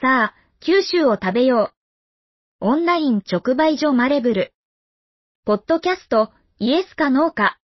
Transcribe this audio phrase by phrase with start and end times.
[0.00, 1.72] さあ、九州を食べよ
[2.60, 2.66] う。
[2.66, 4.52] オンライン直売所マレブル。
[5.44, 7.58] ポッドキャスト、イエスかノーか。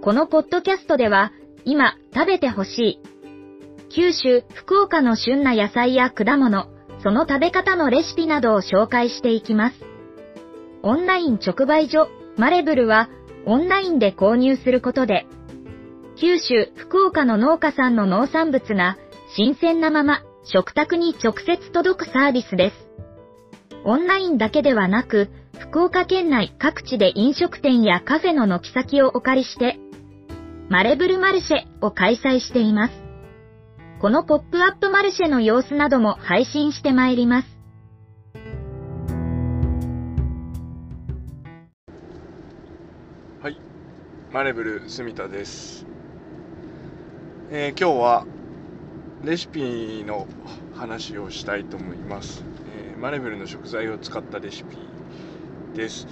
[0.00, 1.32] このポッドキャストでは、
[1.64, 3.00] 今食べてほしい。
[3.92, 6.68] 九州、福岡の旬な野菜や果物、
[7.02, 9.76] その食べ方のレシピなどを紹介していきます。
[10.84, 12.06] オンライン直売所、
[12.36, 13.08] マレブルは、
[13.44, 15.26] オンラインで購入することで、
[16.20, 18.98] 九州、福岡の農家さんの農産物が、
[19.34, 22.76] 新鮮なまま、食卓に直接届くサービスです。
[23.84, 29.78] オンラインだけではなく、福岡県内各地で飲食店やカフェの軒先をお借りして、
[30.68, 32.94] マレブルマルシェを開催しています。
[34.02, 37.48] このポップアップマルシェの様子なども配信してまいります。
[43.42, 43.56] はい、
[44.30, 45.89] マレブル住田です。
[47.52, 48.26] えー、今日は
[49.24, 50.28] レシピの
[50.76, 52.44] 話をしたいと思います。
[52.76, 54.76] えー、マレブルの食材を使ったレシピ
[55.74, 56.06] です。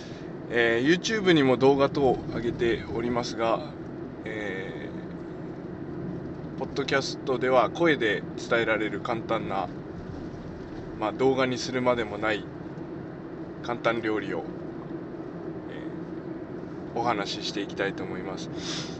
[0.50, 3.60] えー、YouTube にも動画等を上げておりますが、
[4.24, 9.68] えー、ポッドキャストでは声で伝えられる簡単な、
[10.98, 12.44] まあ、動画にするまでもない
[13.62, 14.42] 簡単料理を、え、
[16.98, 18.97] お話ししていきたいと思います。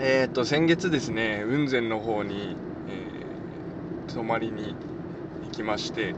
[0.00, 2.56] えっ、ー、と先月ですね雲仙の方に、
[2.88, 4.76] えー、泊まりに
[5.44, 6.14] 行きまして、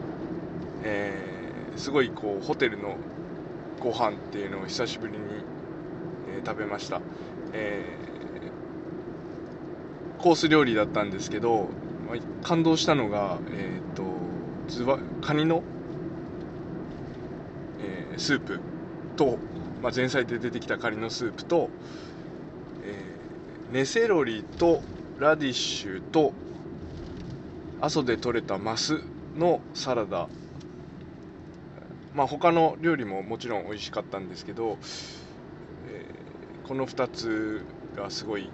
[0.83, 2.97] えー、すごいこうホテルの
[3.81, 5.19] ご飯っていうのを久しぶりに、
[6.29, 7.01] えー、食べました。
[7.55, 11.71] えー、コース料理だったんですけど、
[12.43, 14.03] 感動したのが、えーと、
[14.69, 15.63] ズワカニの、
[17.81, 18.61] えー、スープ
[19.17, 19.39] と、
[19.83, 21.71] まあ、前菜で出てきたカニのスープと、
[23.73, 24.83] ネセロリと
[25.21, 26.33] ラディッシュと
[27.81, 29.01] 阿蘇で採れたマス
[29.39, 30.29] のサラダ。
[32.15, 34.79] まあ他の料理ももちろん美味しかったんですけど
[36.67, 37.65] この2つ
[37.97, 38.51] がすごい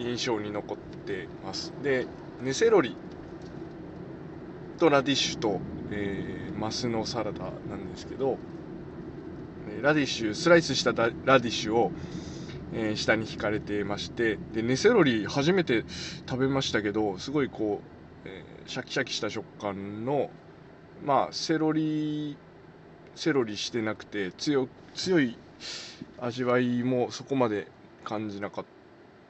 [0.00, 1.72] 印象に残ってます。
[1.84, 2.06] で
[2.42, 2.96] ネセロリ
[4.78, 5.60] とラディッシュと、
[5.92, 8.38] えー、マスのサラダなんですけど
[9.82, 11.92] ラディッシュスライスしたラディッシュを、
[12.78, 15.84] えー、下に引かれてましてでネセロリ初めて
[16.28, 17.80] 食べましたけどすごいこ
[18.24, 20.30] う、えー、シャキシャキした食感の
[21.04, 22.36] まあセロリ
[23.16, 25.36] セロリしてなくて強強い
[26.20, 27.66] 味わいもそこまで
[28.04, 28.64] 感じなかっ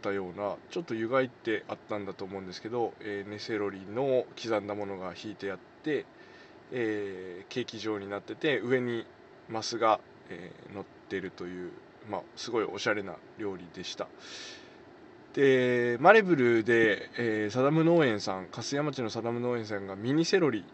[0.03, 6.05] たようなちょっと湯がいてあったんだと思うんですけど、えー、ネセロリの刻んだものが引いてあって、
[6.71, 9.07] えー、ケーキ状になってて上に
[9.49, 11.71] マスが、えー、乗ってるという、
[12.11, 14.09] まあ、すごいおしゃれな料理でした。
[15.35, 20.65] でマレブルで、えー、サダム農園さん粕屋町のサダム農園さんがミニセロリ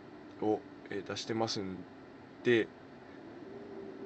[0.41, 1.77] を、えー、出してますん
[2.45, 2.69] で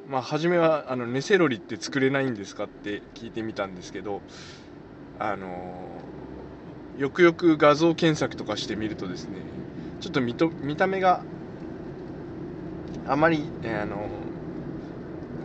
[0.08, 4.22] まあ、初めはあのネセロリって作れないんですかって聞いてみたんですけど、
[5.18, 9.36] あのー、よくよく画像検索とかしてみるとですね
[10.00, 11.22] ちょっと見と見た目が
[13.06, 13.98] あまり、えー、あのー、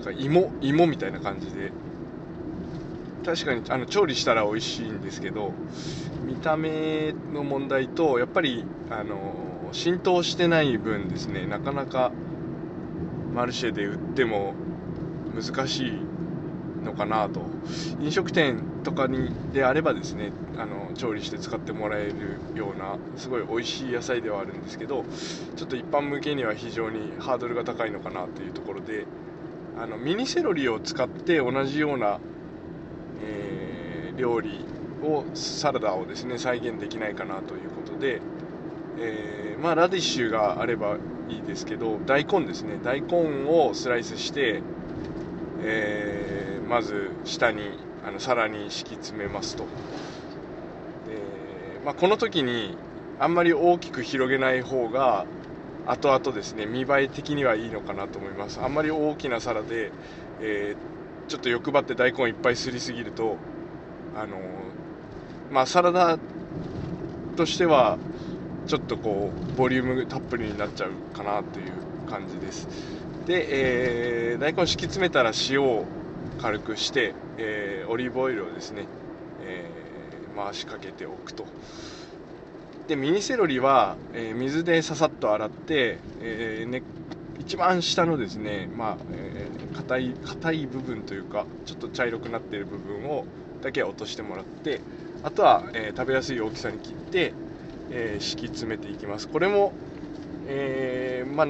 [0.04, 1.72] か芋芋みたいな感じで。
[3.26, 5.54] 確かにあの調理したら美味しいんですけど
[6.26, 11.46] 見た目の問題とやっぱり、あの、浸透してない分ですね。
[11.46, 12.12] なかなか
[13.34, 14.54] マルシェで売っても
[15.34, 15.92] 難しい
[16.84, 17.42] のかなと。
[18.00, 25.06] 飲食店とかにであればですねあの調理して使ってもらえるようなすごい美味しい野菜ではあるんですけど
[25.56, 29.06] ちょっと一般向けには非常にハードルが高いのかなというところで
[29.78, 32.20] あのミニセロリを使って同じような、
[33.24, 34.66] えー、料理
[35.04, 38.22] をサラダをですね再現できないかなということで、
[39.00, 40.98] えー、まあ、ラディッシュがあれば
[41.30, 42.80] いいですけど大根ですね。
[42.84, 44.62] 大根をスライスして、
[45.62, 47.62] えー、まず下に
[48.06, 49.64] あの皿に敷き詰めますと。
[49.64, 49.70] で、
[51.86, 52.78] まあ、この時に
[53.20, 55.26] あんまり大きく広げない方が
[55.88, 58.60] 後々ですね見栄え的にはいいのかなと思います。
[58.62, 59.92] あんまり大きな皿で、
[60.42, 63.38] えー、ちょっと欲張って大根いっぱいすりすぎると
[64.16, 64.38] あの
[65.52, 66.18] まあサラダ
[67.36, 67.98] としては
[68.68, 71.72] ちょっとこうボリュームたっぷりになっちゃうかなという
[72.10, 72.68] 感じです。
[73.26, 75.86] で、えー、大根敷き詰めたら塩を
[76.42, 78.86] 軽くして、えー、オリーブオイルをですね、
[79.42, 81.46] えー、回しかけておくと。
[82.88, 86.84] でミニセロリは、え水でささっと洗って、えね、
[87.40, 93.26] 一番下のですねまあ、え硬い硬い部分というかちょっと茶色くなってる部分を
[93.62, 94.82] だけ落としてもらって
[95.24, 97.34] あとは、えー、食べやすい大きさに切って、
[97.92, 99.30] え、敷き詰めていきます。
[99.30, 99.72] これも、
[100.48, 101.48] え、まあ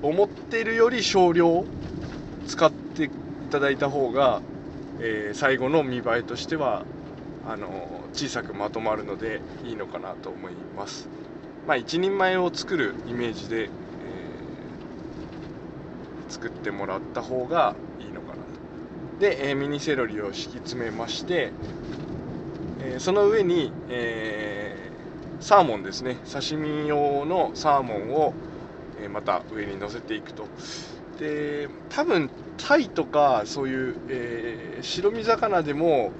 [0.00, 1.66] 思ってるより少量
[2.46, 3.10] 使ってい
[3.50, 4.40] ただいた方が、
[5.00, 6.84] え最後の見栄えとしては
[7.46, 7.68] あの
[8.12, 11.08] 小さくまとまるのでいいのかなと思います。
[11.66, 13.68] まあ一人前を作るイメージで、え
[16.28, 19.20] 作ってもらった方がいいのかなと。
[19.20, 21.52] で、えミニセロリを敷き詰めまして
[22.80, 24.90] えその上に、え、
[25.40, 26.16] サーモンですね。
[26.30, 28.32] 刺身用のサーモンを、
[29.02, 30.46] えまた上に乗せていくと。
[31.18, 36.12] で多分タイとかそういう、え、白身魚でも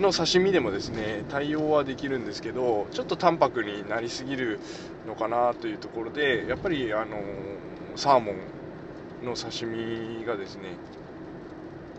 [0.00, 4.58] の刺身でもですね対応はできるんですけどちょっと淡白になりすぎる
[5.06, 7.18] のかなというところでやっぱりあの
[7.96, 10.76] サーモンの刺身がですね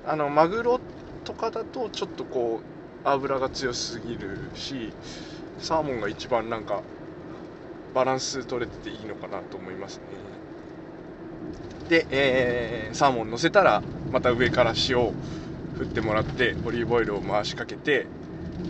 [0.06, 0.80] あのマグロ
[1.24, 4.92] とかだとちょっとこう油が強すぎるし
[5.60, 6.82] サーモンが一番なんか
[7.94, 10.04] バランス取れてていいのかなと思いますね。
[11.90, 15.14] で、えー、サーモン乗せたらまた上から塩を
[15.78, 18.08] 振ってもらってオリーブオイルを回しかけて、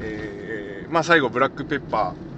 [0.01, 2.31] えー、まあ最後ブラックペッパー。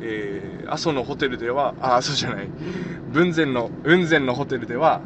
[0.00, 2.48] えー、阿蘇のホテルでは、あ、阿蘇じゃない、
[3.12, 5.00] 雲仙の、雲仙のホテルでは、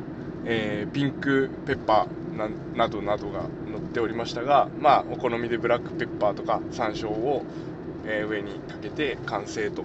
[0.45, 7.45] えー、ピンクペッパーななどなどが載っておりましたが、まあ、お好みでブラックペッパーとか山椒を、
[8.07, 9.83] えー、上にかけて完成と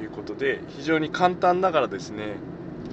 [0.00, 2.36] いうことで非常に簡単ながらですね、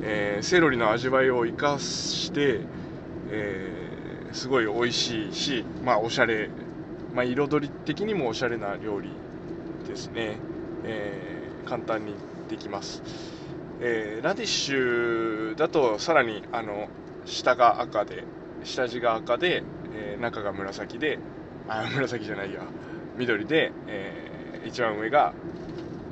[0.01, 2.61] えー、セロリの味わいを生かして、
[3.29, 3.86] えー、
[4.33, 6.49] すごい美味しいし、まあ、おしゃれ、
[7.13, 9.09] まあ、彩り的にもおしゃれな料理
[9.87, 10.37] ですね、
[10.83, 12.13] え簡単に
[12.49, 13.01] できます、
[13.79, 16.89] えラディッシュだとさらにあの
[17.25, 18.25] 下が赤で
[18.63, 19.63] 下地が赤で
[19.97, 21.19] えー、中が紫で
[21.67, 22.61] あ紫じゃないや
[23.17, 25.33] 緑で、えー、一番上が、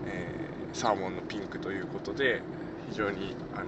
[0.08, 2.42] えー、サーモンのピンクということで
[2.90, 3.68] 非常にあの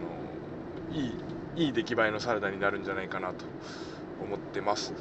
[0.92, 3.46] いいいい出来栄えのサラダになるんじゃないかなと。
[4.22, 4.94] 思ってます、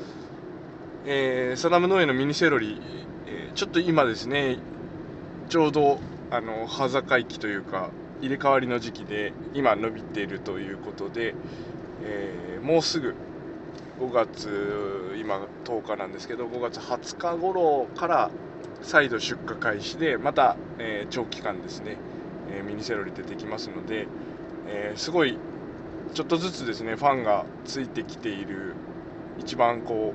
[1.05, 2.81] えー、サダム農園のミニセロリ、
[3.27, 4.59] えー、ちょっと今ですね
[5.49, 7.91] ちょうどあの葉盛期というか
[8.21, 11.35] 入れ替わりの時期で今伸びているということで、
[12.03, 13.15] えー、もうすぐ
[14.01, 18.31] 5月今10日なんですけど5月20日頃から
[18.83, 21.97] 再度出荷開始でまた、え、長期間ですね、
[22.51, 24.07] え、ミニセロリ出てきますので、
[24.67, 25.39] え、すごい
[26.15, 28.75] ちょっとずつですねファンがついてきている
[29.39, 30.15] 一番こ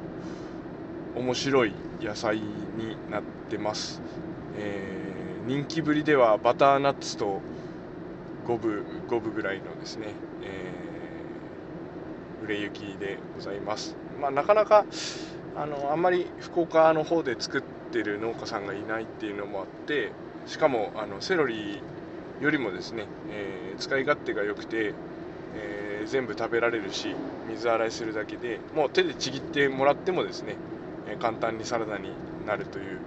[1.15, 4.01] う面白い野菜になってます、
[4.57, 5.13] え
[5.45, 7.41] 人気ぶりではバターナッツと
[8.47, 10.07] 5分5分ぐらいのですね、
[10.44, 10.81] えー
[12.44, 13.95] 売れ行きでございます。
[14.19, 14.85] まあ、なかなか
[15.56, 20.12] あのあんまり福岡の方で作ってる農家さんがいないっていうのもあって
[20.47, 21.81] しかもあのセロリ
[22.41, 24.94] よりもですね、えー、使い勝手が良くて、
[25.56, 27.15] えー、全部食べられるし
[27.50, 30.56] 水洗いするだけでもう手でちぎってもらってもですね、
[31.07, 32.12] え簡単にサラダに
[32.45, 33.00] なるという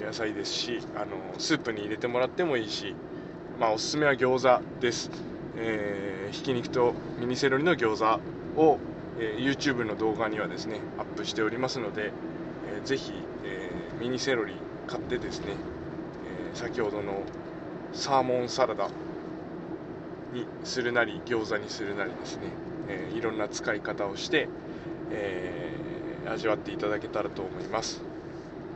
[0.00, 2.94] 野菜ですしあのスープに入れてもらってもいいし、
[3.58, 5.10] まあ、おすすめは餃子です、
[5.56, 8.78] えー、ひき肉とミニセロリの餃子を、
[9.18, 12.12] えー、YouTube の動画にはですねアップしておりますので、
[12.76, 13.12] えー、ぜひ、
[13.44, 13.70] え、
[14.00, 14.54] ミニセロリ
[14.86, 15.54] 買ってですね、
[16.52, 17.22] え、先ほどの
[17.92, 18.88] サーモンサラダ
[20.34, 22.42] にするなり餃子にするなりですね、
[22.88, 24.48] えー、いろんな使い方をして、
[25.10, 28.02] えー、味わっていただけたらと思います。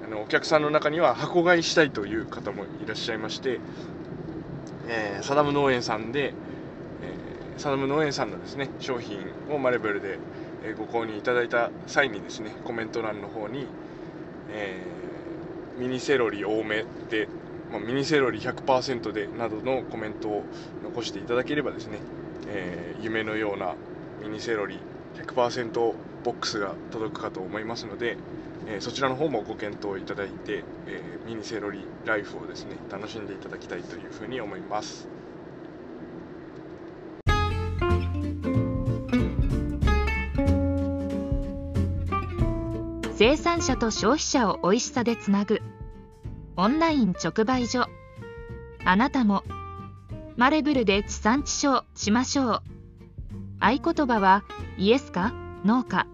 [0.06, 3.60] あのお客さんの中には箱買いしたいという方もいらっしゃいまして、
[4.88, 6.32] えー、サダム農園さんで
[7.02, 9.18] え、サダム農園さんのですね商品
[9.50, 10.18] をマレブルで
[10.76, 13.66] ご購入いただいた際にですねコメント欄の方に、
[14.50, 17.28] えー、ミニセロリ多めで、
[17.72, 20.44] ま、ミニセロリ100%でなどのコメントを
[20.98, 21.98] 残していただければですね、
[22.48, 23.74] えー、夢のような
[24.20, 24.78] ミニセロリ
[25.14, 28.16] 100%ボックスが届くかと思いますので、
[28.66, 35.08] えー、そちらの方もご検討いただいて、えミニセロリライフをですね楽しんでいただきたいというふうに思います。
[43.16, 45.60] 生産者と消費者を美味しさでつなぐ
[46.56, 47.86] オンライン直売所
[48.84, 49.42] あなたも
[50.38, 52.62] マレブルで地産地消しましょう。
[53.58, 54.44] 合言葉は
[54.78, 55.32] イエスか
[55.64, 56.06] ノーか。